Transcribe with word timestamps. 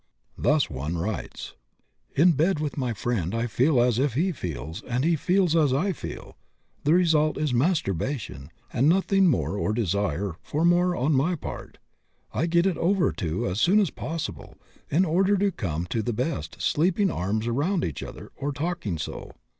Thus, 0.35 0.67
one 0.67 0.97
writes: 0.97 1.53
"In 2.15 2.31
bed 2.31 2.59
with 2.59 2.75
my 2.75 2.91
friend 2.91 3.35
I 3.35 3.45
feel 3.45 3.79
as 3.79 3.97
he 3.97 4.31
feels, 4.31 4.81
and 4.81 5.03
he 5.03 5.15
feels 5.15 5.55
as 5.55 5.73
I 5.73 5.93
feel. 5.93 6.35
The 6.85 6.95
result 6.95 7.37
is 7.37 7.53
masturbation, 7.53 8.49
and 8.73 8.89
nothing 8.89 9.27
more 9.27 9.55
or 9.55 9.73
desire 9.73 10.37
for 10.41 10.65
more 10.65 10.95
on 10.95 11.13
my 11.13 11.35
part. 11.35 11.77
I 12.33 12.47
get 12.47 12.65
it 12.65 12.77
over, 12.77 13.11
too, 13.11 13.45
as 13.45 13.61
soon 13.61 13.79
as 13.79 13.91
possible, 13.91 14.57
in 14.89 15.05
order 15.05 15.37
to 15.37 15.51
come 15.51 15.85
to 15.91 16.01
the 16.01 16.13
best 16.13 16.59
sleeping 16.59 17.11
arms 17.11 17.47
round 17.47 17.85
each 17.85 18.01
other, 18.01 18.31
or 18.35 18.51
talking 18.51 18.97
so." 18.97 19.35